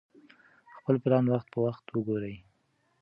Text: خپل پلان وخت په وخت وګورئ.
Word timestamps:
خپل 0.77 0.95
پلان 1.03 1.25
وخت 1.33 1.47
په 1.53 1.57
وخت 1.65 1.85
وګورئ. 1.91 2.35